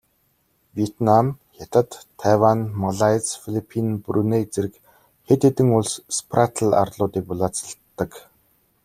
[0.75, 1.89] Вьетнам, Хятад,
[2.21, 4.73] Тайвань, Малайз, Филиппин, Бруней зэрэг
[5.27, 8.11] хэд хэдэн улс Спратл арлуудыг булаацалддаг.